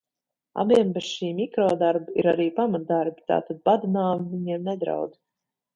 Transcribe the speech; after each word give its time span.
Abiem 0.61 0.87
bez 0.95 1.09
šī 1.09 1.29
mikrodarba 1.41 2.15
ir 2.23 2.31
arī 2.33 2.49
pamatdarbi, 2.57 3.27
tātad 3.35 3.65
bada 3.71 3.95
nāve 3.99 4.29
viņiem 4.35 4.71
nedraud. 4.73 5.19